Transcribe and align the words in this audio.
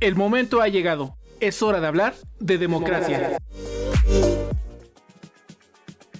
El 0.00 0.14
momento 0.14 0.60
ha 0.60 0.68
llegado. 0.68 1.16
Es 1.40 1.62
hora 1.62 1.80
de 1.80 1.86
hablar 1.86 2.14
de 2.38 2.58
democracia. 2.58 3.38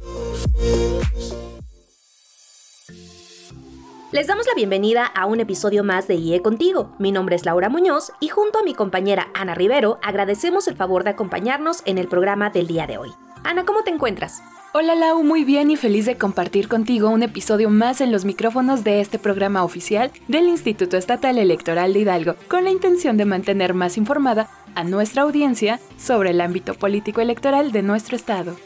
Les 4.12 4.28
damos 4.28 4.46
la 4.46 4.54
bienvenida 4.54 5.06
a 5.06 5.26
un 5.26 5.40
episodio 5.40 5.86
más 5.86 6.06
de 6.06 6.16
IE 6.16 6.42
Contigo. 6.42 6.94
Mi 7.00 7.14
nombre 7.14 7.38
es 7.38 7.46
Laura 7.46 7.70
Muñoz 7.70 8.12
y 8.20 8.28
junto 8.28 8.60
a 8.60 8.64
mi 8.64 8.74
compañera 8.74 9.30
Ana 9.34 9.56
Rivero 9.56 10.00
agradecemos 10.04 10.68
el 10.68 10.76
favor 10.76 11.06
de 11.06 11.12
acompañarnos 11.12 11.82
en 11.86 11.98
el 11.98 12.10
programa 12.10 12.50
del 12.50 12.68
día 12.68 12.88
de 12.88 12.98
hoy. 12.98 13.14
Ana, 13.46 13.64
¿cómo 13.64 13.84
te 13.84 13.90
encuentras? 13.90 14.44
Hola 14.74 14.96
Lau, 14.96 15.24
muy 15.24 15.46
bien 15.46 15.72
y 15.72 15.78
feliz 15.78 16.06
de 16.06 16.18
compartir 16.18 16.68
contigo 16.68 17.08
un 17.08 17.24
episodio 17.24 17.70
más 17.70 18.02
en 18.02 18.12
los 18.12 18.26
micrófonos 18.26 18.84
de 18.84 19.00
este 19.00 19.18
programa 19.18 19.64
oficial 19.64 20.12
del 20.28 20.50
Instituto 20.50 20.98
Estatal 20.98 21.38
Electoral 21.38 21.94
de 21.94 22.00
Hidalgo, 22.00 22.36
con 22.50 22.66
la 22.66 22.72
intención 22.72 23.16
de 23.16 23.24
mantener 23.24 23.74
más 23.74 23.98
informada 23.98 24.50
a 24.76 24.84
nuestra 24.84 25.22
audiencia 25.22 25.80
sobre 25.98 26.32
el 26.32 26.42
ámbito 26.42 26.74
político 26.74 27.22
electoral 27.22 27.72
de 27.72 27.82
nuestro 27.82 28.18
estado. 28.18 28.58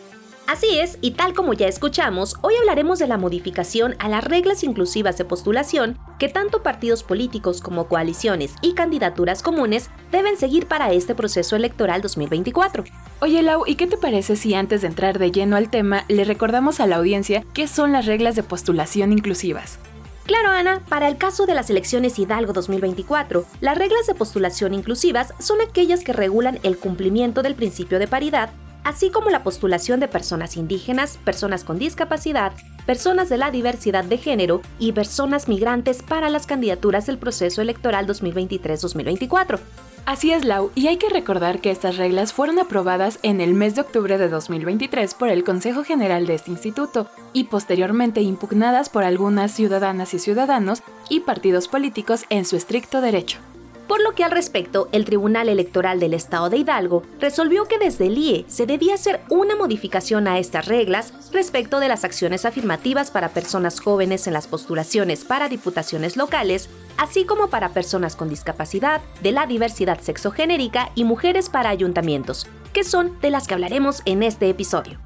Así 0.47 0.77
es, 0.77 0.99
y 1.01 1.11
tal 1.11 1.33
como 1.33 1.53
ya 1.53 1.67
escuchamos, 1.67 2.35
hoy 2.41 2.53
hablaremos 2.59 2.99
de 2.99 3.07
la 3.07 3.17
modificación 3.17 3.95
a 3.97 4.07
las 4.09 4.23
reglas 4.23 4.63
inclusivas 4.63 5.17
de 5.17 5.25
postulación 5.25 5.97
que 6.19 6.29
tanto 6.29 6.61
partidos 6.61 7.01
políticos 7.01 7.61
como 7.61 7.88
coaliciones 7.88 8.53
y 8.61 8.75
candidaturas 8.75 9.41
comunes 9.41 9.89
deben 10.11 10.38
seguir 10.38 10.67
para 10.67 10.91
este 10.93 11.16
proceso 11.16 11.55
electoral 11.55 12.01
2024. 12.03 12.83
Oye 13.21 13.41
Lau, 13.41 13.63
¿y 13.66 13.73
qué 13.73 13.88
te 13.88 13.97
parece 13.97 14.35
si 14.35 14.53
antes 14.53 14.81
de 14.81 14.88
entrar 14.88 15.17
de 15.17 15.31
lleno 15.31 15.55
al 15.55 15.71
tema 15.71 16.05
le 16.09 16.25
recordamos 16.25 16.79
a 16.79 16.85
la 16.85 16.97
audiencia 16.97 17.43
qué 17.55 17.67
son 17.67 17.91
las 17.91 18.05
reglas 18.05 18.35
de 18.35 18.43
postulación 18.43 19.13
inclusivas? 19.13 19.79
Claro, 20.25 20.49
Ana, 20.49 20.83
para 20.89 21.07
el 21.07 21.17
caso 21.17 21.47
de 21.47 21.55
las 21.55 21.71
elecciones 21.71 22.19
Hidalgo 22.19 22.53
2024, 22.53 23.45
las 23.61 23.77
reglas 23.77 24.05
de 24.05 24.16
postulación 24.16 24.75
inclusivas 24.75 25.33
son 25.39 25.59
aquellas 25.61 26.03
que 26.03 26.13
regulan 26.13 26.59
el 26.61 26.77
cumplimiento 26.77 27.41
del 27.41 27.55
principio 27.55 27.97
de 27.97 28.07
paridad 28.07 28.51
así 28.86 29.09
como 29.09 29.30
la 29.30 29.44
postulación 29.44 30.00
de 30.00 30.08
personas 30.08 30.55
indígenas, 30.55 31.17
personas 31.25 31.66
con 31.66 31.78
discapacidad, 31.78 32.53
personas 32.86 33.28
de 33.28 33.38
la 33.38 33.52
diversidad 33.52 34.05
de 34.05 34.17
género 34.17 34.61
y 34.80 34.94
personas 34.94 35.50
migrantes 35.50 36.02
para 36.03 36.30
las 36.30 36.45
candidaturas 36.45 37.08
del 37.08 37.17
proceso 37.17 37.61
electoral 37.61 38.08
2023-2024. 38.08 39.59
Así 40.06 40.31
es, 40.31 40.45
Lau, 40.45 40.69
y 40.75 40.86
hay 40.86 40.97
que 40.97 41.09
recordar 41.09 41.61
que 41.61 41.72
estas 41.72 41.97
reglas 41.97 42.31
fueron 42.31 42.59
aprobadas 42.59 43.17
en 43.23 43.41
el 43.41 43.56
mes 43.56 43.73
de 43.73 43.81
octubre 43.81 44.19
de 44.19 44.30
2023 44.30 45.16
por 45.16 45.30
el 45.30 45.44
Consejo 45.44 45.83
General 45.83 46.28
de 46.28 46.36
este 46.36 46.52
instituto 46.52 47.08
y 47.33 47.45
posteriormente 47.45 48.22
impugnadas 48.22 48.89
por 48.89 49.03
algunas 49.03 49.52
ciudadanas 49.52 50.13
y 50.13 50.19
ciudadanos 50.19 50.84
y 51.09 51.22
partidos 51.22 51.67
políticos 51.67 52.25
en 52.29 52.46
su 52.46 52.56
estricto 52.56 53.02
derecho 53.02 53.40
por 53.88 54.01
lo 54.01 54.13
que 54.13 54.23
al 54.23 54.31
respecto 54.31 54.90
el 54.91 55.06
Tribunal 55.06 55.50
Electoral 55.50 56.00
del 56.00 56.13
Estado 56.13 56.50
de 56.50 56.57
Hidalgo 56.57 57.03
resolvió 57.19 57.66
que 57.66 57.78
desde 57.78 58.07
el 58.07 58.18
IE 58.18 58.46
se 58.47 58.66
debía 58.66 58.96
hacer 58.96 59.22
una 59.29 59.56
modificación 59.56 60.28
a 60.28 60.40
estas 60.40 60.68
reglas 60.68 61.13
respecto 61.31 61.79
de 61.79 61.88
las 61.88 62.03
acciones 62.03 62.46
afirmativas 62.46 63.12
para 63.12 63.29
personas 63.29 63.79
jóvenes 63.79 64.28
en 64.28 64.34
las 64.34 64.47
postulaciones 64.47 65.23
para 65.23 65.50
diputaciones 65.50 66.18
locales, 66.18 66.69
así 66.97 67.25
como 67.25 67.50
para 67.50 67.69
personas 67.69 68.16
con 68.16 68.29
discapacidad, 68.29 69.01
de 69.22 69.31
la 69.31 69.46
diversidad 69.46 70.00
sexogenérica 70.00 70.91
y 70.96 71.03
mujeres 71.03 71.50
para 71.50 71.69
ayuntamientos, 71.69 72.47
que 72.73 72.84
son 72.84 73.19
de 73.22 73.29
las 73.29 73.47
que 73.47 73.53
hablaremos 73.53 74.02
en 74.06 74.23
este 74.23 74.50
episodio. 74.50 75.04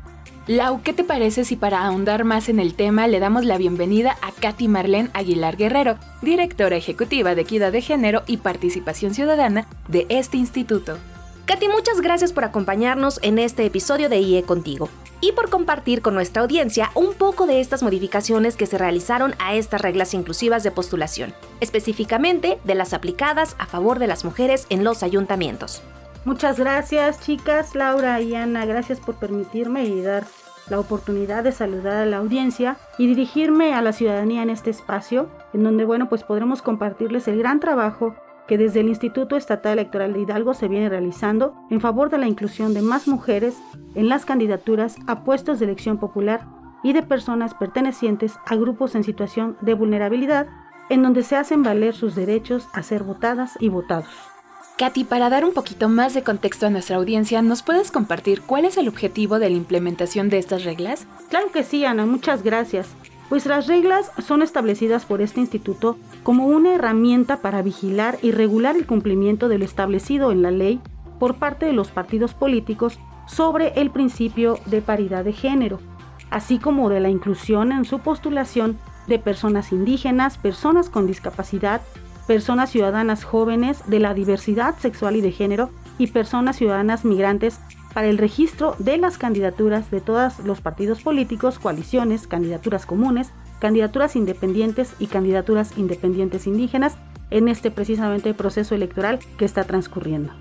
Lau, 0.50 0.82
¿qué 0.82 0.94
te 0.94 1.04
parece 1.04 1.46
si 1.46 1.56
para 1.56 1.86
ahondar 1.86 2.24
más 2.24 2.50
en 2.50 2.60
el 2.60 2.74
tema 2.74 3.06
le 3.06 3.20
damos 3.20 3.46
la 3.46 3.60
bienvenida 3.60 4.18
a 4.24 4.32
Katy 4.32 4.68
Marlene 4.68 5.12
Aguilar 5.14 5.58
Guerrero, 5.58 6.00
directora 6.24 6.76
ejecutiva 6.76 7.36
de 7.36 7.42
Equidad 7.42 7.72
de 7.72 7.84
Género 7.84 8.24
y 8.26 8.38
Participación 8.38 9.14
Ciudadana 9.14 9.68
de 9.90 10.08
este 10.10 10.38
instituto? 10.38 10.98
Katy, 11.46 11.68
muchas 11.68 12.02
gracias 12.02 12.34
por 12.34 12.46
acompañarnos 12.46 13.20
en 13.22 13.38
este 13.38 13.64
episodio 13.64 14.10
de 14.10 14.22
IE 14.22 14.42
Contigo 14.42 14.90
y 15.22 15.34
por 15.34 15.52
compartir 15.52 16.02
con 16.02 16.16
nuestra 16.16 16.42
audiencia 16.42 16.90
un 16.96 17.14
poco 17.14 17.46
de 17.46 17.62
estas 17.62 17.84
modificaciones 17.84 18.56
que 18.56 18.66
se 18.66 18.80
realizaron 18.80 19.36
a 19.38 19.54
estas 19.54 19.82
reglas 19.82 20.16
inclusivas 20.16 20.64
de 20.64 20.72
postulación, 20.72 21.32
específicamente 21.60 22.58
de 22.64 22.74
las 22.74 22.94
aplicadas 22.94 23.56
a 23.60 23.68
favor 23.68 24.00
de 24.00 24.08
las 24.08 24.26
mujeres 24.26 24.66
en 24.72 24.84
los 24.84 25.04
ayuntamientos. 25.04 25.84
Muchas 26.30 26.60
gracias 26.60 27.20
chicas, 27.22 27.74
Laura 27.74 28.22
y 28.22 28.36
Ana, 28.36 28.64
gracias 28.64 29.00
por 29.00 29.16
permitirme 29.16 29.86
y 29.86 30.00
dar 30.00 30.26
la 30.70 30.80
oportunidad 30.80 31.44
de 31.44 31.52
saludar 31.52 31.96
a 31.96 32.06
la 32.06 32.18
audiencia 32.18 32.78
y 33.00 33.08
dirigirme 33.08 33.74
a 33.74 33.82
la 33.82 33.94
ciudadanía 33.94 34.44
en 34.44 34.52
este 34.52 34.70
espacio, 34.70 35.28
en 35.54 35.64
donde, 35.64 35.86
bueno, 35.86 36.08
pues 36.08 36.22
podremos 36.22 36.62
compartirles 36.62 37.28
el 37.28 37.40
gran 37.40 37.60
trabajo 37.60 38.14
que 38.48 38.60
desde 38.60 38.82
el 38.82 38.90
Instituto 38.90 39.38
Estatal 39.38 39.80
Electoral 39.80 40.14
de 40.14 40.20
Hidalgo 40.20 40.54
se 40.54 40.68
viene 40.68 40.88
realizando 40.88 41.56
en 41.72 41.82
favor 41.82 42.12
de 42.12 42.20
la 42.20 42.28
inclusión 42.28 42.76
de 42.76 42.84
más 42.84 43.08
mujeres 43.08 43.58
en 43.96 44.08
las 44.08 44.26
candidaturas 44.26 44.98
a 45.08 45.24
puestos 45.24 45.58
de 45.58 45.66
elección 45.66 45.98
popular 45.98 46.46
y 46.84 46.94
de 46.94 47.02
personas 47.02 47.56
pertenecientes 47.56 48.36
a 48.46 48.56
grupos 48.56 48.94
en 48.94 49.04
situación 49.04 49.58
de 49.62 49.74
vulnerabilidad, 49.74 50.46
en 50.92 51.02
donde 51.02 51.24
se 51.24 51.38
hacen 51.38 51.64
valer 51.64 51.96
sus 51.96 52.14
derechos 52.14 52.68
a 52.72 52.84
ser 52.84 53.02
votadas 53.02 53.58
y 53.60 53.70
votados. 53.70 54.39
Katy, 54.80 55.04
para 55.04 55.30
dar 55.30 55.44
un 55.44 55.52
poquito 55.52 55.90
más 55.90 56.14
de 56.14 56.24
contexto 56.24 56.66
a 56.66 56.70
nuestra 56.70 56.96
audiencia, 56.96 57.42
¿nos 57.42 57.64
puedes 57.64 57.92
compartir 57.92 58.42
cuál 58.44 58.64
es 58.64 58.78
el 58.78 58.88
objetivo 58.88 59.38
de 59.38 59.50
la 59.50 59.58
implementación 59.58 60.30
de 60.30 60.38
estas 60.38 60.64
reglas? 60.64 61.06
Claro 61.30 61.52
que 61.52 61.66
sí, 61.66 61.84
Ana, 61.84 62.06
muchas 62.06 62.44
gracias. 62.44 62.88
Pues 63.28 63.46
las 63.46 63.68
reglas 63.68 64.10
son 64.26 64.42
establecidas 64.42 65.04
por 65.04 65.22
este 65.22 65.42
instituto 65.42 65.98
como 66.24 66.48
una 66.48 66.76
herramienta 66.76 67.42
para 67.42 67.62
vigilar 67.62 68.20
y 68.22 68.32
regular 68.32 68.78
el 68.78 68.88
cumplimiento 68.88 69.50
de 69.50 69.58
lo 69.58 69.66
establecido 69.66 70.32
en 70.32 70.44
la 70.44 70.52
ley 70.52 70.80
por 71.20 71.36
parte 71.36 71.66
de 71.66 71.74
los 71.74 71.92
partidos 71.92 72.34
políticos 72.34 73.00
sobre 73.28 73.74
el 73.82 73.92
principio 73.92 74.60
de 74.66 74.82
paridad 74.82 75.26
de 75.26 75.34
género, 75.34 75.82
así 76.30 76.58
como 76.58 76.90
de 76.90 77.02
la 77.02 77.10
inclusión 77.10 77.74
en 77.74 77.84
su 77.84 78.00
postulación 78.00 78.78
de 79.08 79.20
personas 79.20 79.74
indígenas, 79.74 80.38
personas 80.38 80.90
con 80.90 81.06
discapacidad, 81.06 81.82
personas 82.30 82.70
ciudadanas 82.70 83.24
jóvenes 83.24 83.80
de 83.88 83.98
la 83.98 84.14
diversidad 84.14 84.78
sexual 84.78 85.16
y 85.16 85.22
de 85.22 85.32
género 85.32 85.72
y 85.98 86.06
personas 86.06 86.58
ciudadanas 86.58 87.04
migrantes 87.04 87.60
para 87.92 88.08
el 88.08 88.20
registro 88.20 88.76
de 88.78 89.00
las 89.00 89.18
candidaturas 89.18 89.90
de 89.90 90.00
todos 90.00 90.38
los 90.46 90.62
partidos 90.62 91.02
políticos, 91.02 91.58
coaliciones, 91.58 92.28
candidaturas 92.28 92.86
comunes, 92.86 93.32
candidaturas 93.58 94.16
independientes 94.16 94.94
y 95.00 95.08
candidaturas 95.08 95.76
independientes 95.76 96.46
indígenas 96.46 96.98
en 97.32 97.48
este 97.48 97.72
precisamente 97.72 98.36
proceso 98.36 98.76
electoral 98.76 99.18
que 99.40 99.46
está 99.46 99.64
transcurriendo. 99.64 100.32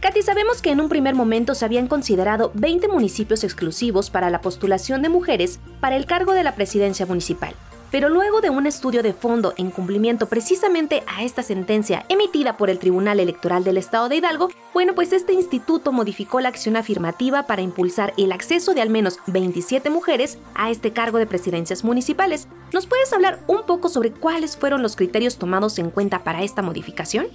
Katy, 0.00 0.20
sabemos 0.20 0.62
que 0.62 0.72
en 0.72 0.80
un 0.80 0.88
primer 0.88 1.14
momento 1.14 1.54
se 1.54 1.64
habían 1.64 1.86
considerado 1.86 2.50
20 2.54 2.88
municipios 2.88 3.44
exclusivos 3.44 4.10
para 4.10 4.30
la 4.30 4.40
postulación 4.40 5.00
de 5.02 5.10
mujeres 5.10 5.60
para 5.78 5.94
el 5.94 6.06
cargo 6.06 6.32
de 6.32 6.42
la 6.42 6.56
presidencia 6.56 7.06
municipal. 7.06 7.54
Pero 7.94 8.08
luego 8.08 8.40
de 8.40 8.50
un 8.50 8.66
estudio 8.66 9.04
de 9.04 9.12
fondo 9.12 9.54
en 9.56 9.70
cumplimiento 9.70 10.26
precisamente 10.26 11.04
a 11.06 11.22
esta 11.22 11.44
sentencia 11.44 12.04
emitida 12.08 12.56
por 12.56 12.68
el 12.68 12.80
Tribunal 12.80 13.20
Electoral 13.20 13.62
del 13.62 13.76
Estado 13.76 14.08
de 14.08 14.16
Hidalgo, 14.16 14.50
bueno, 14.72 14.96
pues 14.96 15.12
este 15.12 15.32
instituto 15.32 15.92
modificó 15.92 16.40
la 16.40 16.48
acción 16.48 16.74
afirmativa 16.74 17.44
para 17.44 17.62
impulsar 17.62 18.12
el 18.16 18.32
acceso 18.32 18.74
de 18.74 18.82
al 18.82 18.90
menos 18.90 19.20
27 19.28 19.90
mujeres 19.90 20.38
a 20.56 20.72
este 20.72 20.92
cargo 20.92 21.18
de 21.18 21.28
presidencias 21.28 21.84
municipales. 21.84 22.48
¿Nos 22.72 22.88
puedes 22.88 23.12
hablar 23.12 23.38
un 23.46 23.62
poco 23.64 23.88
sobre 23.88 24.10
cuáles 24.10 24.56
fueron 24.56 24.82
los 24.82 24.96
criterios 24.96 25.36
tomados 25.36 25.78
en 25.78 25.90
cuenta 25.90 26.24
para 26.24 26.42
esta 26.42 26.62
modificación? 26.62 27.28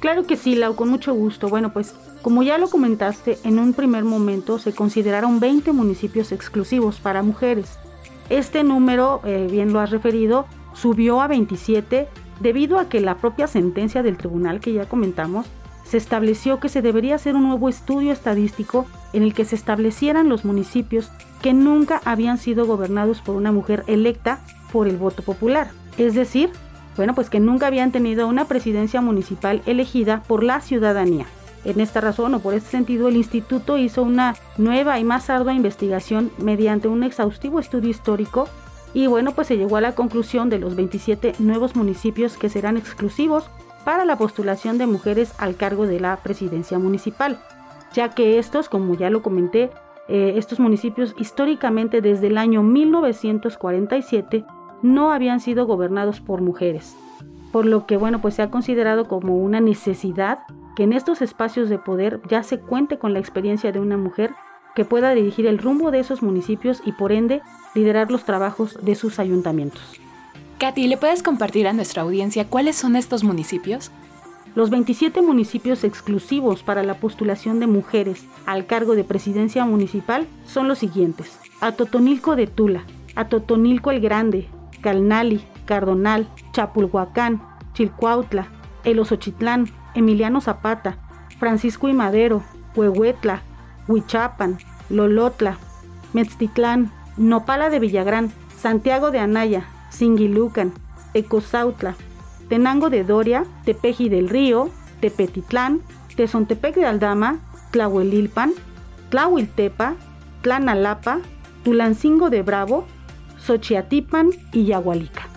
Claro 0.00 0.26
que 0.26 0.36
sí, 0.36 0.56
Lau, 0.56 0.76
con 0.76 0.90
mucho 0.90 1.14
gusto. 1.14 1.48
Bueno, 1.48 1.72
pues 1.72 1.94
como 2.20 2.42
ya 2.42 2.58
lo 2.58 2.68
comentaste, 2.68 3.38
en 3.44 3.58
un 3.58 3.72
primer 3.72 4.04
momento 4.04 4.58
se 4.58 4.74
consideraron 4.74 5.40
20 5.40 5.72
municipios 5.72 6.32
exclusivos 6.32 7.00
para 7.00 7.22
mujeres. 7.22 7.78
Este 8.32 8.64
número, 8.64 9.20
eh, 9.24 9.46
bien 9.50 9.74
lo 9.74 9.80
has 9.80 9.90
referido, 9.90 10.46
subió 10.72 11.20
a 11.20 11.28
27 11.28 12.08
debido 12.40 12.78
a 12.78 12.88
que 12.88 13.02
la 13.02 13.18
propia 13.18 13.46
sentencia 13.46 14.02
del 14.02 14.16
tribunal 14.16 14.58
que 14.58 14.72
ya 14.72 14.88
comentamos 14.88 15.44
se 15.84 15.98
estableció 15.98 16.58
que 16.58 16.70
se 16.70 16.80
debería 16.80 17.16
hacer 17.16 17.36
un 17.36 17.42
nuevo 17.42 17.68
estudio 17.68 18.10
estadístico 18.10 18.86
en 19.12 19.22
el 19.22 19.34
que 19.34 19.44
se 19.44 19.54
establecieran 19.54 20.30
los 20.30 20.46
municipios 20.46 21.10
que 21.42 21.52
nunca 21.52 22.00
habían 22.06 22.38
sido 22.38 22.64
gobernados 22.64 23.20
por 23.20 23.36
una 23.36 23.52
mujer 23.52 23.84
electa 23.86 24.40
por 24.72 24.88
el 24.88 24.96
voto 24.96 25.22
popular. 25.22 25.68
Es 25.98 26.14
decir, 26.14 26.48
bueno, 26.96 27.14
pues 27.14 27.28
que 27.28 27.38
nunca 27.38 27.66
habían 27.66 27.92
tenido 27.92 28.26
una 28.28 28.46
presidencia 28.46 29.02
municipal 29.02 29.60
elegida 29.66 30.22
por 30.22 30.42
la 30.42 30.62
ciudadanía. 30.62 31.26
En 31.64 31.80
esta 31.80 32.00
razón 32.00 32.34
o 32.34 32.40
por 32.40 32.54
este 32.54 32.70
sentido, 32.70 33.08
el 33.08 33.16
instituto 33.16 33.78
hizo 33.78 34.02
una 34.02 34.34
nueva 34.58 34.98
y 34.98 35.04
más 35.04 35.30
ardua 35.30 35.52
investigación 35.52 36.30
mediante 36.38 36.88
un 36.88 37.04
exhaustivo 37.04 37.60
estudio 37.60 37.90
histórico 37.90 38.48
y 38.94 39.06
bueno, 39.06 39.32
pues 39.32 39.46
se 39.46 39.56
llegó 39.56 39.76
a 39.76 39.80
la 39.80 39.94
conclusión 39.94 40.50
de 40.50 40.58
los 40.58 40.76
27 40.76 41.34
nuevos 41.38 41.76
municipios 41.76 42.36
que 42.36 42.48
serán 42.48 42.76
exclusivos 42.76 43.48
para 43.84 44.04
la 44.04 44.16
postulación 44.16 44.78
de 44.78 44.86
mujeres 44.86 45.34
al 45.38 45.56
cargo 45.56 45.86
de 45.86 46.00
la 46.00 46.16
presidencia 46.16 46.78
municipal, 46.78 47.40
ya 47.94 48.10
que 48.10 48.38
estos, 48.38 48.68
como 48.68 48.94
ya 48.94 49.10
lo 49.10 49.22
comenté, 49.22 49.70
eh, 50.08 50.34
estos 50.36 50.60
municipios 50.60 51.14
históricamente 51.18 52.00
desde 52.00 52.26
el 52.26 52.38
año 52.38 52.62
1947 52.62 54.44
no 54.82 55.12
habían 55.12 55.40
sido 55.40 55.66
gobernados 55.66 56.20
por 56.20 56.42
mujeres, 56.42 56.96
por 57.50 57.66
lo 57.66 57.86
que 57.86 57.96
bueno, 57.96 58.20
pues 58.20 58.34
se 58.34 58.42
ha 58.42 58.50
considerado 58.50 59.06
como 59.06 59.36
una 59.38 59.60
necesidad 59.60 60.40
que 60.76 60.84
en 60.84 60.92
estos 60.92 61.22
espacios 61.22 61.68
de 61.68 61.78
poder 61.78 62.20
ya 62.28 62.42
se 62.42 62.60
cuente 62.60 62.98
con 62.98 63.12
la 63.12 63.18
experiencia 63.18 63.72
de 63.72 63.80
una 63.80 63.96
mujer 63.96 64.34
que 64.74 64.84
pueda 64.84 65.14
dirigir 65.14 65.46
el 65.46 65.58
rumbo 65.58 65.90
de 65.90 66.00
esos 66.00 66.22
municipios 66.22 66.82
y 66.84 66.92
por 66.92 67.12
ende 67.12 67.42
liderar 67.74 68.10
los 68.10 68.24
trabajos 68.24 68.78
de 68.82 68.94
sus 68.94 69.18
ayuntamientos. 69.18 70.00
Katy, 70.58 70.86
¿le 70.86 70.96
puedes 70.96 71.22
compartir 71.22 71.66
a 71.66 71.72
nuestra 71.72 72.02
audiencia 72.02 72.48
cuáles 72.48 72.76
son 72.76 72.96
estos 72.96 73.24
municipios? 73.24 73.90
Los 74.54 74.70
27 74.70 75.22
municipios 75.22 75.82
exclusivos 75.82 76.62
para 76.62 76.82
la 76.82 76.94
postulación 76.94 77.58
de 77.58 77.66
mujeres 77.66 78.26
al 78.44 78.66
cargo 78.66 78.94
de 78.94 79.02
presidencia 79.02 79.64
municipal 79.64 80.26
son 80.46 80.68
los 80.68 80.78
siguientes. 80.78 81.38
Atotonilco 81.60 82.36
de 82.36 82.46
Tula, 82.46 82.84
Atotonilco 83.14 83.90
el 83.90 84.00
Grande, 84.00 84.48
Calnali, 84.82 85.42
Cardonal, 85.64 86.28
Chapulhuacán, 86.52 87.42
Chilcuautla, 87.72 88.48
Elosochitlán, 88.84 89.70
Emiliano 89.94 90.40
Zapata, 90.40 90.96
Francisco 91.38 91.88
y 91.88 91.92
Madero, 91.92 92.42
Huehuetla, 92.74 93.42
Huichapan, 93.88 94.58
Lolotla, 94.88 95.58
Metztitlán, 96.12 96.90
Nopala 97.16 97.70
de 97.70 97.78
Villagrán, 97.78 98.32
Santiago 98.56 99.10
de 99.10 99.18
Anaya, 99.18 99.64
Singilucan, 99.90 100.72
Ecosautla, 101.14 101.94
Tenango 102.48 102.90
de 102.90 103.04
Doria, 103.04 103.44
Tepeji 103.64 104.08
del 104.08 104.28
Río, 104.28 104.70
Tepetitlán, 105.00 105.80
Tezontepec 106.16 106.74
de 106.74 106.86
Aldama, 106.86 107.38
Tlahuelilpan, 107.70 108.52
Tlahuiltepa, 109.10 109.94
Tlanalapa, 110.42 111.20
Tulancingo 111.64 112.30
de 112.30 112.42
Bravo, 112.42 112.86
Xochiatipan 113.38 114.30
y 114.52 114.66
Yagualica. 114.66 115.31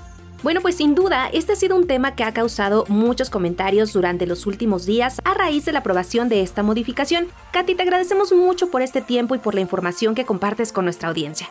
Bueno, 0.46 0.62
pues 0.62 0.76
sin 0.76 0.94
duda, 0.94 1.28
este 1.34 1.54
ha 1.54 1.56
sido 1.56 1.76
un 1.76 1.88
tema 1.88 2.14
que 2.14 2.24
ha 2.24 2.32
causado 2.32 2.86
muchos 2.88 3.32
comentarios 3.32 3.94
durante 3.94 4.28
los 4.28 4.46
últimos 4.46 4.86
días 4.86 5.20
a 5.24 5.34
raíz 5.34 5.66
de 5.66 5.72
la 5.72 5.80
aprobación 5.80 6.30
de 6.30 6.44
esta 6.44 6.62
modificación. 6.62 7.30
Katy, 7.52 7.74
te 7.74 7.82
agradecemos 7.82 8.32
mucho 8.32 8.70
por 8.70 8.84
este 8.84 9.02
tiempo 9.02 9.34
y 9.34 9.40
por 9.40 9.56
la 9.56 9.62
información 9.62 10.14
que 10.14 10.24
compartes 10.24 10.72
con 10.72 10.86
nuestra 10.86 11.10
audiencia. 11.10 11.50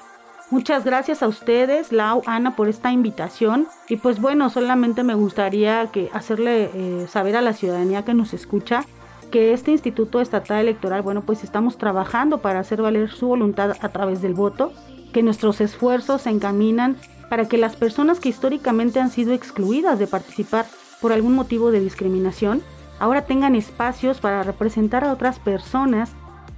Muchas 0.49 0.85
gracias 0.85 1.25
a 1.25 1.27
ustedes, 1.27 1.91
Lau, 1.91 2.23
Ana, 2.27 2.55
por 2.55 2.69
esta 2.69 2.93
invitación. 2.93 3.67
Y 3.89 3.97
pues 3.97 4.21
bueno, 4.21 4.49
solamente 4.49 5.03
me 5.03 5.17
gustaría 5.17 5.89
que 5.91 6.09
hacerle 6.13 6.71
eh, 6.73 7.09
saber 7.11 7.35
a 7.35 7.43
la 7.43 7.53
ciudadanía 7.53 8.05
que 8.05 8.15
nos 8.15 8.33
escucha 8.33 8.85
que 9.33 9.53
este 9.55 9.73
Instituto 9.73 10.21
Estatal 10.21 10.61
Electoral, 10.61 11.03
bueno, 11.03 11.23
pues 11.23 11.43
estamos 11.43 11.79
trabajando 11.79 12.39
para 12.39 12.61
hacer 12.61 12.81
valer 12.81 13.11
su 13.11 13.27
voluntad 13.27 13.73
a 13.81 13.89
través 13.89 14.23
del 14.23 14.35
voto, 14.35 14.73
que 15.13 15.25
nuestros 15.25 15.61
esfuerzos 15.61 16.23
se 16.23 16.31
encaminan 16.31 16.97
para 17.29 17.49
que 17.49 17.59
las 17.59 17.77
personas 17.77 18.21
que 18.21 18.29
históricamente 18.29 19.01
han 19.01 19.11
sido 19.11 19.33
excluidas 19.33 19.99
de 19.99 20.07
participar 20.07 20.67
por 21.01 21.13
algún 21.13 21.35
motivo 21.35 21.71
de 21.71 21.81
discriminación, 21.81 22.63
ahora 22.99 23.27
tengan 23.27 23.55
espacios 23.55 24.21
para 24.21 24.43
representar 24.43 25.05
a 25.05 25.13
otras 25.13 25.39
personas 25.39 26.13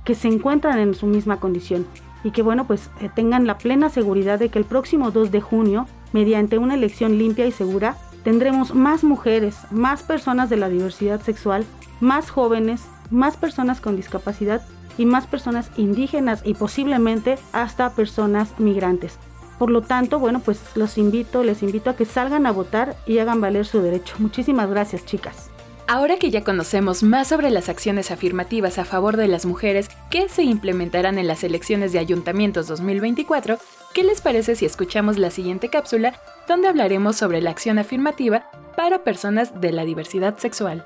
que 0.05 0.15
se 0.15 0.29
encuentran 0.29 0.79
en 0.79 0.95
su 0.95 1.07
misma 1.07 1.41
condición 1.41 1.87
y 2.23 2.31
que 2.31 2.43
bueno 2.43 2.67
pues 2.67 2.91
eh, 3.01 3.11
tengan 3.15 3.47
la 3.47 3.59
plena 3.59 3.89
seguridad 3.89 4.39
de 4.39 4.49
que 4.49 4.59
el 4.59 4.65
próximo 4.65 5.11
2 5.11 5.31
de 5.31 5.41
junio, 5.41 5.87
mediante 6.13 6.59
una 6.59 6.75
elección 6.75 7.19
limpia 7.19 7.47
y 7.47 7.53
segura, 7.53 7.97
tendremos 8.25 8.75
más 8.75 9.05
mujeres, 9.05 9.57
más 9.71 10.03
personas 10.03 10.51
de 10.51 10.57
la 10.57 10.69
diversidad 10.69 11.21
sexual, 11.21 11.65
más 12.01 12.31
jóvenes, 12.31 12.83
más 13.11 13.37
personas 13.37 13.81
con 13.81 13.97
discapacidad 13.97 14.62
y 14.99 15.07
más 15.07 15.27
personas 15.27 15.71
indígenas 15.77 16.43
y 16.45 16.55
posiblemente 16.55 17.39
hasta 17.53 17.91
personas 17.91 18.59
migrantes. 18.59 19.19
Por 19.58 19.70
lo 19.70 19.81
tanto, 19.81 20.19
bueno, 20.19 20.41
pues 20.41 20.61
los 20.75 20.99
invito, 20.99 21.43
les 21.43 21.62
invito 21.62 21.91
a 21.91 21.97
que 21.97 22.05
salgan 22.05 22.47
a 22.47 22.53
votar 22.53 22.97
y 23.06 23.19
hagan 23.19 23.41
valer 23.41 23.67
su 23.67 23.81
derecho. 23.81 24.17
Muchísimas 24.19 24.69
gracias, 24.69 25.05
chicas. 25.05 25.50
Ahora 25.88 26.17
que 26.17 26.31
ya 26.31 26.43
conocemos 26.43 27.05
más 27.05 27.29
sobre 27.29 27.50
las 27.50 27.69
acciones 27.69 28.11
afirmativas 28.11 28.79
a 28.79 28.85
favor 28.85 29.17
de 29.17 29.29
las 29.29 29.47
mujeres 29.47 29.88
que 30.11 30.29
se 30.29 30.43
implementarán 30.43 31.17
en 31.17 31.29
las 31.29 31.44
elecciones 31.44 31.93
de 31.93 32.00
ayuntamientos 32.00 32.67
2024, 32.67 33.58
¿qué 33.94 34.03
les 34.03 34.20
parece 34.20 34.56
si 34.56 34.67
escuchamos 34.67 35.17
la 35.17 35.31
siguiente 35.31 35.69
cápsula 35.69 36.20
donde 36.49 36.67
hablaremos 36.67 37.14
sobre 37.14 37.41
la 37.41 37.50
acción 37.50 37.79
afirmativa 37.79 38.50
para 38.76 39.05
personas 39.05 39.61
de 39.61 39.70
la 39.70 39.85
diversidad 39.85 40.37
sexual? 40.38 40.85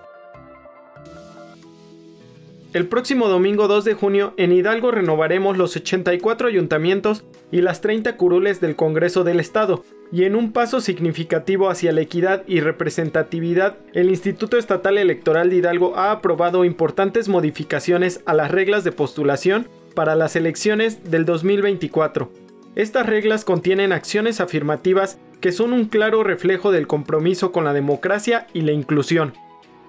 El 2.73 2.87
próximo 2.87 3.29
domingo 3.29 3.67
2 3.67 3.85
de 3.85 3.95
junio 3.95 4.33
en 4.37 4.53
Hidalgo 4.53 4.93
renovaremos 4.93 5.59
los 5.59 5.75
84 5.75 6.47
ayuntamientos 6.47 7.25
y 7.51 7.63
las 7.63 7.81
30 7.81 8.17
curules 8.17 8.61
del 8.61 8.77
Congreso 8.77 9.25
del 9.25 9.41
Estado, 9.41 9.83
y 10.13 10.23
en 10.23 10.37
un 10.37 10.53
paso 10.53 10.81
significativo 10.81 11.69
hacia 11.69 11.91
la 11.91 12.03
equidad 12.03 12.45
y 12.47 12.61
representatividad, 12.61 13.77
el 13.93 14.09
Instituto 14.09 14.57
Estatal 14.57 14.99
Electoral 14.99 15.51
de 15.51 15.57
Hidalgo 15.57 15.97
ha 15.97 16.13
aprobado 16.13 16.65
importantes 16.65 17.29
modificaciones 17.29 18.21
a 18.25 18.35
las 18.35 18.53
reglas 18.53 18.85
de 18.85 18.93
postulación 18.93 19.67
para 19.97 20.15
las 20.15 20.37
elecciones 20.37 21.11
del 21.11 21.25
2024. 21.25 22.31
Estas 22.77 23.05
reglas 23.05 23.45
contienen 23.45 23.93
acciones 23.93 24.41
afirmativas 24.41 25.19
que 25.41 25.51
son 25.51 25.73
un 25.73 25.87
claro 25.87 26.23
reflejo 26.23 26.71
del 26.71 26.87
compromiso 26.87 27.51
con 27.51 27.65
la 27.65 27.73
democracia 27.73 28.47
y 28.53 28.61
la 28.61 28.71
inclusión. 28.71 29.33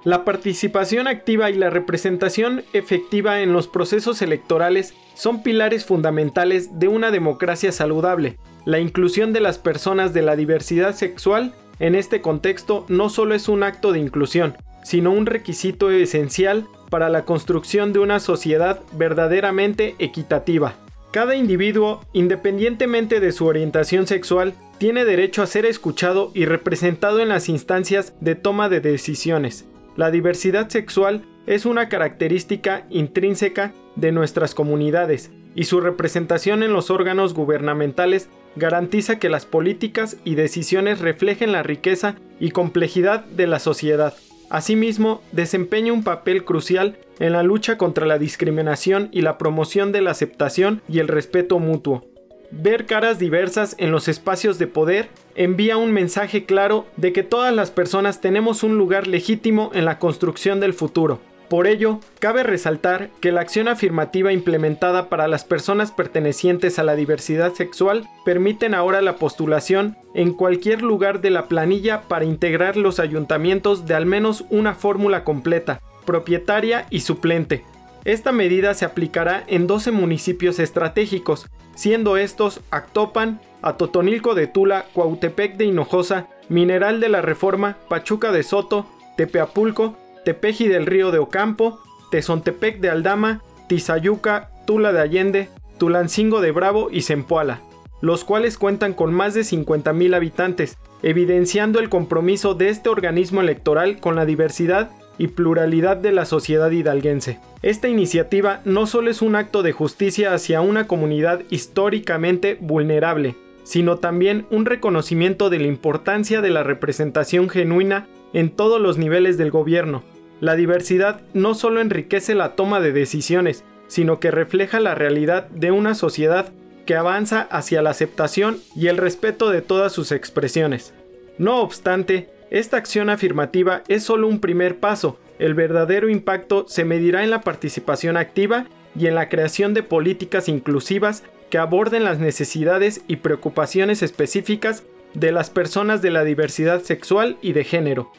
La 0.03 0.25
participación 0.25 1.07
activa 1.07 1.51
y 1.51 1.53
la 1.53 1.69
representación 1.69 2.63
efectiva 2.73 3.41
en 3.41 3.53
los 3.53 3.67
procesos 3.67 4.23
electorales 4.23 4.95
son 5.13 5.43
pilares 5.43 5.85
fundamentales 5.85 6.79
de 6.79 6.87
una 6.87 7.11
democracia 7.11 7.71
saludable. 7.71 8.39
La 8.65 8.79
inclusión 8.79 9.31
de 9.31 9.41
las 9.41 9.59
personas 9.59 10.11
de 10.11 10.23
la 10.23 10.35
diversidad 10.35 10.95
sexual 10.95 11.53
en 11.79 11.93
este 11.93 12.19
contexto 12.19 12.85
no 12.89 13.09
solo 13.09 13.35
es 13.35 13.47
un 13.47 13.61
acto 13.61 13.91
de 13.91 13.99
inclusión, 13.99 14.55
sino 14.83 15.11
un 15.11 15.27
requisito 15.27 15.91
esencial 15.91 16.67
para 16.89 17.09
la 17.09 17.23
construcción 17.23 17.93
de 17.93 17.99
una 17.99 18.19
sociedad 18.19 18.81
verdaderamente 18.93 19.95
equitativa. 19.99 20.73
Cada 21.11 21.35
individuo, 21.35 22.01
independientemente 22.13 23.19
de 23.19 23.31
su 23.33 23.45
orientación 23.45 24.07
sexual, 24.07 24.55
tiene 24.79 25.05
derecho 25.05 25.43
a 25.43 25.47
ser 25.47 25.67
escuchado 25.67 26.31
y 26.33 26.45
representado 26.45 27.19
en 27.19 27.29
las 27.29 27.49
instancias 27.49 28.15
de 28.19 28.33
toma 28.33 28.67
de 28.67 28.79
decisiones. 28.79 29.65
La 30.01 30.09
diversidad 30.09 30.67
sexual 30.69 31.21
es 31.45 31.67
una 31.67 31.87
característica 31.87 32.87
intrínseca 32.89 33.71
de 33.95 34.11
nuestras 34.11 34.55
comunidades 34.55 35.29
y 35.53 35.65
su 35.65 35.79
representación 35.79 36.63
en 36.63 36.73
los 36.73 36.89
órganos 36.89 37.35
gubernamentales 37.35 38.27
garantiza 38.55 39.19
que 39.19 39.29
las 39.29 39.45
políticas 39.45 40.17
y 40.23 40.33
decisiones 40.33 41.01
reflejen 41.01 41.51
la 41.51 41.61
riqueza 41.61 42.15
y 42.39 42.49
complejidad 42.49 43.25
de 43.25 43.45
la 43.45 43.59
sociedad. 43.59 44.15
Asimismo, 44.49 45.21
desempeña 45.33 45.93
un 45.93 46.03
papel 46.03 46.45
crucial 46.45 46.97
en 47.19 47.33
la 47.33 47.43
lucha 47.43 47.77
contra 47.77 48.07
la 48.07 48.17
discriminación 48.17 49.09
y 49.11 49.21
la 49.21 49.37
promoción 49.37 49.91
de 49.91 50.01
la 50.01 50.09
aceptación 50.09 50.81
y 50.89 50.97
el 50.97 51.09
respeto 51.09 51.59
mutuo. 51.59 52.10
Ver 52.51 52.85
caras 52.85 53.17
diversas 53.17 53.75
en 53.77 53.91
los 53.91 54.09
espacios 54.09 54.59
de 54.59 54.67
poder 54.67 55.07
envía 55.35 55.77
un 55.77 55.93
mensaje 55.93 56.45
claro 56.45 56.85
de 56.97 57.13
que 57.13 57.23
todas 57.23 57.53
las 57.55 57.71
personas 57.71 58.19
tenemos 58.19 58.63
un 58.63 58.77
lugar 58.77 59.07
legítimo 59.07 59.71
en 59.73 59.85
la 59.85 59.99
construcción 59.99 60.59
del 60.59 60.73
futuro. 60.73 61.19
Por 61.47 61.65
ello, 61.65 61.99
cabe 62.19 62.43
resaltar 62.43 63.09
que 63.21 63.31
la 63.31 63.41
acción 63.41 63.69
afirmativa 63.69 64.33
implementada 64.33 65.07
para 65.07 65.29
las 65.29 65.45
personas 65.45 65.91
pertenecientes 65.91 66.77
a 66.77 66.83
la 66.83 66.95
diversidad 66.95 67.53
sexual 67.53 68.07
permiten 68.25 68.73
ahora 68.73 69.01
la 69.01 69.15
postulación 69.15 69.95
en 70.13 70.33
cualquier 70.33 70.81
lugar 70.81 71.21
de 71.21 71.29
la 71.29 71.47
planilla 71.47 72.03
para 72.03 72.25
integrar 72.25 72.75
los 72.75 72.99
ayuntamientos 72.99 73.85
de 73.85 73.95
al 73.95 74.05
menos 74.05 74.43
una 74.49 74.75
fórmula 74.75 75.23
completa, 75.23 75.81
propietaria 76.05 76.85
y 76.89 77.01
suplente, 77.01 77.63
esta 78.05 78.31
medida 78.31 78.73
se 78.73 78.85
aplicará 78.85 79.43
en 79.47 79.67
12 79.67 79.91
municipios 79.91 80.59
estratégicos, 80.59 81.47
siendo 81.75 82.17
estos 82.17 82.61
Actopan, 82.71 83.39
Atotonilco 83.61 84.33
de 84.33 84.47
Tula, 84.47 84.85
Cuautepec 84.93 85.55
de 85.57 85.65
Hinojosa, 85.65 86.27
Mineral 86.49 86.99
de 86.99 87.09
la 87.09 87.21
Reforma, 87.21 87.77
Pachuca 87.89 88.31
de 88.31 88.43
Soto, 88.43 88.87
Tepeapulco, 89.17 89.95
Tepeji 90.25 90.67
del 90.67 90.85
Río 90.85 91.11
de 91.11 91.19
Ocampo, 91.19 91.79
Tezontepec 92.09 92.79
de 92.79 92.89
Aldama, 92.89 93.41
Tizayuca, 93.67 94.49
Tula 94.65 94.91
de 94.91 94.99
Allende, 94.99 95.49
Tulancingo 95.77 96.41
de 96.41 96.51
Bravo 96.51 96.89
y 96.91 97.03
Zempoala, 97.03 97.61
los 98.01 98.23
cuales 98.23 98.57
cuentan 98.57 98.93
con 98.93 99.13
más 99.13 99.33
de 99.33 99.41
50.000 99.41 100.15
habitantes, 100.15 100.77
evidenciando 101.03 101.79
el 101.79 101.89
compromiso 101.89 102.53
de 102.55 102.69
este 102.69 102.89
organismo 102.89 103.41
electoral 103.41 103.99
con 103.99 104.15
la 104.15 104.25
diversidad 104.25 104.91
y 105.21 105.27
pluralidad 105.27 105.97
de 105.97 106.11
la 106.11 106.25
sociedad 106.25 106.71
hidalguense. 106.71 107.37
Esta 107.61 107.87
iniciativa 107.87 108.61
no 108.65 108.87
solo 108.87 109.11
es 109.11 109.21
un 109.21 109.35
acto 109.35 109.61
de 109.61 109.71
justicia 109.71 110.33
hacia 110.33 110.61
una 110.61 110.87
comunidad 110.87 111.43
históricamente 111.51 112.57
vulnerable, 112.59 113.35
sino 113.63 113.97
también 113.97 114.47
un 114.49 114.65
reconocimiento 114.65 115.51
de 115.51 115.59
la 115.59 115.67
importancia 115.67 116.41
de 116.41 116.49
la 116.49 116.63
representación 116.63 117.49
genuina 117.49 118.07
en 118.33 118.49
todos 118.49 118.81
los 118.81 118.97
niveles 118.97 119.37
del 119.37 119.51
gobierno. 119.51 120.01
La 120.39 120.55
diversidad 120.55 121.21
no 121.35 121.53
solo 121.53 121.81
enriquece 121.81 122.33
la 122.33 122.55
toma 122.55 122.79
de 122.79 122.91
decisiones, 122.91 123.63
sino 123.87 124.19
que 124.19 124.31
refleja 124.31 124.79
la 124.79 124.95
realidad 124.95 125.47
de 125.49 125.69
una 125.69 125.93
sociedad 125.93 126.51
que 126.87 126.95
avanza 126.95 127.41
hacia 127.51 127.83
la 127.83 127.91
aceptación 127.91 128.57
y 128.75 128.87
el 128.87 128.97
respeto 128.97 129.51
de 129.51 129.61
todas 129.61 129.93
sus 129.93 130.11
expresiones. 130.11 130.95
No 131.37 131.61
obstante, 131.61 132.27
esta 132.51 132.75
acción 132.75 133.09
afirmativa 133.09 133.81
es 133.87 134.03
solo 134.03 134.27
un 134.27 134.39
primer 134.39 134.77
paso, 134.77 135.17
el 135.39 135.53
verdadero 135.53 136.09
impacto 136.09 136.65
se 136.67 136.85
medirá 136.85 137.23
en 137.23 137.31
la 137.31 137.41
participación 137.41 138.17
activa 138.17 138.67
y 138.93 139.07
en 139.07 139.15
la 139.15 139.29
creación 139.29 139.73
de 139.73 139.83
políticas 139.83 140.49
inclusivas 140.49 141.23
que 141.49 141.57
aborden 141.57 142.03
las 142.03 142.19
necesidades 142.19 143.03
y 143.07 143.15
preocupaciones 143.15 144.03
específicas 144.03 144.83
de 145.13 145.31
las 145.31 145.49
personas 145.49 146.01
de 146.01 146.11
la 146.11 146.25
diversidad 146.25 146.81
sexual 146.81 147.37
y 147.41 147.53
de 147.53 147.63
género. 147.63 148.11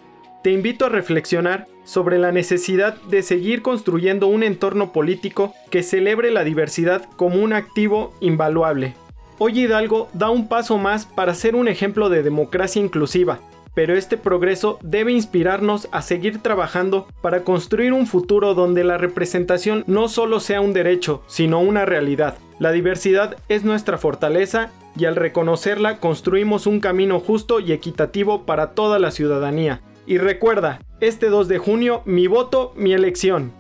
Te 0.43 0.51
invito 0.51 0.87
a 0.87 0.89
reflexionar 0.89 1.69
sobre 1.85 2.19
la 2.19 2.33
necesidad 2.33 2.97
de 3.03 3.23
seguir 3.23 3.61
construyendo 3.63 4.29
un 4.29 4.43
entorno 4.43 4.93
político 4.93 5.55
que 5.71 5.83
celebre 5.83 6.31
la 6.31 6.43
diversidad 6.43 7.09
como 7.17 7.43
un 7.43 7.53
activo 7.53 8.15
invaluable. 8.21 8.95
Hoy 9.39 9.61
Hidalgo 9.61 10.09
da 10.15 10.31
un 10.31 10.49
paso 10.49 10.79
más 10.79 11.05
para 11.05 11.35
ser 11.35 11.55
un 11.55 11.69
ejemplo 11.69 12.09
de 12.09 12.23
democracia 12.23 12.81
inclusiva, 12.81 13.41
pero 13.75 13.97
este 13.97 14.17
progreso 14.17 14.79
debe 14.83 15.13
inspirarnos 15.13 15.89
a 15.93 16.03
seguir 16.03 16.43
trabajando 16.43 17.07
para 17.21 17.45
construir 17.45 17.93
un 17.93 18.07
futuro 18.07 18.55
donde 18.55 18.85
la 18.85 18.99
representación 18.99 19.85
no 19.87 20.09
solo 20.09 20.41
sea 20.41 20.61
un 20.61 20.73
derecho, 20.73 21.23
sino 21.27 21.61
una 21.61 21.85
realidad. 21.85 22.37
La 22.59 22.73
diversidad 22.73 23.37
es 23.49 23.65
nuestra 23.65 23.99
fortaleza 23.99 24.71
y 24.97 25.07
al 25.07 25.17
reconocerla 25.17 25.99
construimos 25.99 26.67
un 26.67 26.81
camino 26.81 27.19
justo 27.21 27.61
y 27.61 27.73
equitativo 27.73 28.45
para 28.45 28.73
toda 28.73 28.99
la 28.99 29.11
ciudadanía. 29.11 29.81
Y 30.07 30.19
recuerda, 30.19 30.81
este 31.01 31.29
2 31.29 31.49
de 31.49 31.59
junio, 31.59 32.03
mi 32.05 32.27
voto, 32.27 32.73
mi 32.77 32.93
elección. 32.93 33.53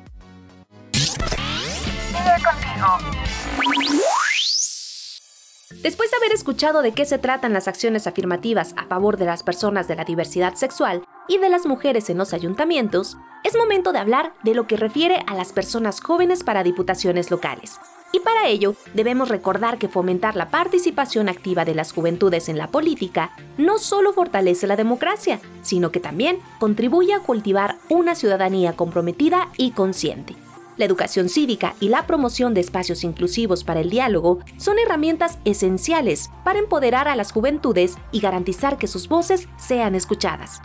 Después 5.82 6.12
de 6.12 6.16
haber 6.18 6.32
escuchado 6.32 6.80
de 6.80 6.92
qué 6.92 7.04
se 7.04 7.18
tratan 7.18 7.52
las 7.52 7.66
acciones 7.66 8.06
afirmativas 8.06 8.72
a 8.76 8.86
favor 8.86 9.16
de 9.16 9.24
las 9.24 9.42
personas 9.42 9.88
de 9.88 9.96
la 9.96 10.04
diversidad 10.04 10.54
sexual 10.54 11.02
y 11.26 11.38
de 11.38 11.48
las 11.48 11.66
mujeres 11.66 12.08
en 12.08 12.18
los 12.18 12.32
ayuntamientos, 12.32 13.16
es 13.42 13.56
momento 13.56 13.92
de 13.92 13.98
hablar 13.98 14.32
de 14.44 14.54
lo 14.54 14.68
que 14.68 14.76
refiere 14.76 15.24
a 15.26 15.34
las 15.34 15.52
personas 15.52 16.00
jóvenes 16.00 16.44
para 16.44 16.62
diputaciones 16.62 17.32
locales. 17.32 17.80
Y 18.12 18.20
para 18.20 18.46
ello, 18.46 18.76
debemos 18.94 19.28
recordar 19.28 19.78
que 19.78 19.88
fomentar 19.88 20.36
la 20.36 20.50
participación 20.50 21.28
activa 21.28 21.64
de 21.64 21.74
las 21.74 21.92
juventudes 21.92 22.48
en 22.48 22.58
la 22.58 22.68
política 22.68 23.32
no 23.58 23.78
solo 23.78 24.12
fortalece 24.12 24.68
la 24.68 24.76
democracia, 24.76 25.40
sino 25.62 25.90
que 25.90 25.98
también 25.98 26.38
contribuye 26.60 27.12
a 27.12 27.20
cultivar 27.20 27.78
una 27.88 28.14
ciudadanía 28.14 28.74
comprometida 28.74 29.48
y 29.56 29.72
consciente. 29.72 30.36
La 30.76 30.86
educación 30.86 31.28
cívica 31.28 31.74
y 31.80 31.88
la 31.88 32.06
promoción 32.06 32.54
de 32.54 32.60
espacios 32.60 33.04
inclusivos 33.04 33.62
para 33.62 33.80
el 33.80 33.90
diálogo 33.90 34.38
son 34.56 34.78
herramientas 34.78 35.38
esenciales 35.44 36.30
para 36.44 36.58
empoderar 36.58 37.08
a 37.08 37.16
las 37.16 37.32
juventudes 37.32 37.98
y 38.10 38.20
garantizar 38.20 38.78
que 38.78 38.86
sus 38.86 39.08
voces 39.08 39.48
sean 39.58 39.94
escuchadas. 39.94 40.62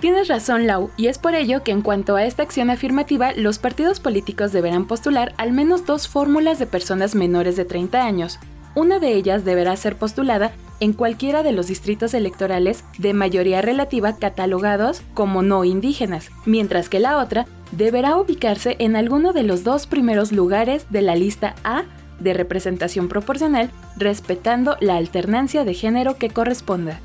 Tienes 0.00 0.28
razón, 0.28 0.66
Lau, 0.66 0.90
y 0.96 1.06
es 1.06 1.18
por 1.18 1.34
ello 1.34 1.62
que 1.62 1.70
en 1.70 1.80
cuanto 1.80 2.16
a 2.16 2.24
esta 2.24 2.42
acción 2.42 2.70
afirmativa, 2.70 3.32
los 3.32 3.58
partidos 3.58 3.98
políticos 3.98 4.52
deberán 4.52 4.86
postular 4.86 5.32
al 5.38 5.52
menos 5.52 5.86
dos 5.86 6.06
fórmulas 6.06 6.58
de 6.58 6.66
personas 6.66 7.14
menores 7.14 7.56
de 7.56 7.64
30 7.64 8.04
años. 8.04 8.38
Una 8.74 8.98
de 8.98 9.14
ellas 9.14 9.46
deberá 9.46 9.74
ser 9.76 9.96
postulada 9.96 10.52
en 10.80 10.92
cualquiera 10.92 11.42
de 11.42 11.52
los 11.52 11.68
distritos 11.68 12.12
electorales 12.12 12.84
de 12.98 13.14
mayoría 13.14 13.62
relativa 13.62 14.16
catalogados 14.16 15.00
como 15.14 15.40
no 15.40 15.64
indígenas, 15.64 16.30
mientras 16.44 16.90
que 16.90 17.00
la 17.00 17.16
otra 17.16 17.46
deberá 17.72 18.16
ubicarse 18.16 18.76
en 18.78 18.96
alguno 18.96 19.32
de 19.32 19.42
los 19.42 19.64
dos 19.64 19.86
primeros 19.86 20.32
lugares 20.32 20.86
de 20.90 21.02
la 21.02 21.16
lista 21.16 21.54
A 21.64 21.84
de 22.18 22.32
representación 22.32 23.08
proporcional, 23.08 23.70
respetando 23.96 24.76
la 24.80 24.96
alternancia 24.96 25.64
de 25.64 25.74
género 25.74 26.16
que 26.16 26.30
corresponda. 26.30 27.00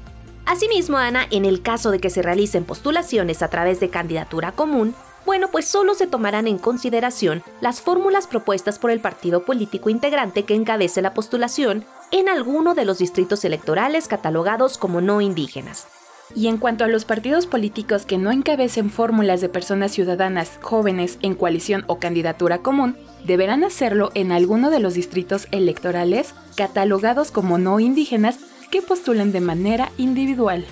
Asimismo, 0.45 0.97
Ana, 0.97 1.27
en 1.31 1.45
el 1.45 1.61
caso 1.61 1.91
de 1.91 1.99
que 1.99 2.09
se 2.09 2.21
realicen 2.21 2.63
postulaciones 2.63 3.41
a 3.41 3.49
través 3.49 3.79
de 3.79 3.89
candidatura 3.89 4.51
común, 4.51 4.95
bueno, 5.25 5.49
pues 5.51 5.67
solo 5.67 5.93
se 5.93 6.07
tomarán 6.07 6.47
en 6.47 6.57
consideración 6.57 7.43
las 7.61 7.81
fórmulas 7.81 8.25
propuestas 8.25 8.79
por 8.79 8.89
el 8.89 8.99
partido 8.99 9.45
político 9.45 9.89
integrante 9.89 10.43
que 10.43 10.55
encabece 10.55 11.01
la 11.01 11.13
postulación 11.13 11.85
en 12.09 12.27
alguno 12.27 12.73
de 12.73 12.85
los 12.85 12.97
distritos 12.97 13.45
electorales 13.45 14.07
catalogados 14.07 14.77
como 14.77 14.99
no 14.99 15.21
indígenas. 15.21 15.87
Y 16.35 16.47
en 16.47 16.57
cuanto 16.57 16.83
a 16.83 16.87
los 16.87 17.05
partidos 17.05 17.45
políticos 17.45 18.05
que 18.05 18.17
no 18.17 18.31
encabecen 18.31 18.89
fórmulas 18.89 19.41
de 19.41 19.49
personas 19.49 19.91
ciudadanas 19.91 20.59
jóvenes 20.61 21.17
en 21.21 21.35
coalición 21.35 21.83
o 21.87 21.99
candidatura 21.99 22.59
común, 22.59 22.95
deberán 23.25 23.63
hacerlo 23.63 24.11
en 24.13 24.31
alguno 24.31 24.69
de 24.69 24.79
los 24.79 24.93
distritos 24.93 25.47
electorales 25.51 26.33
catalogados 26.55 27.31
como 27.31 27.57
no 27.57 27.79
indígenas 27.79 28.39
que 28.71 28.81
postulen 28.81 29.31
de 29.31 29.41
manera 29.41 29.91
individual. 29.97 30.65